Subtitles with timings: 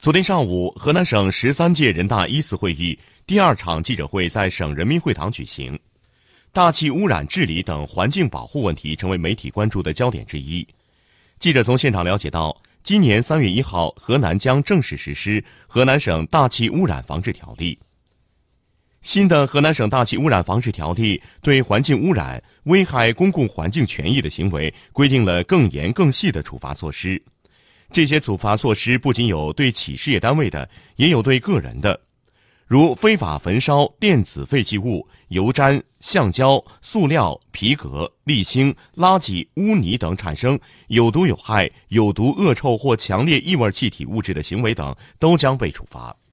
[0.00, 5.78] 昨天上午，河南省十三届人大一次会议第二场记者会在省人民会堂举行，
[6.54, 10.66] 大气污染治理等环境保护问题成为媒体关注的焦点之一。
[11.38, 17.78] 记者从现场了解到，今年三月一号，河南将正式实施《河南省大气污染防治条例》。
[19.02, 27.22] 新的《河南省大气污染防治条例》对环境污染、危害公共环境权益的行为规定了更严更细的处罚措施。
[27.92, 32.00] 这些处罚措施不仅有对企事业单位的，也有对个人的，
[32.66, 46.16] 如非法焚烧电子废弃物、油毡、橡胶、塑料、皮革、沥青、垃圾、污泥等产生有毒有害、有毒恶臭或强烈异味气体物质的行为等，都将被处罚。